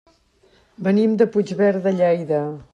[0.87, 2.45] Venim de Puigverd de Lleida.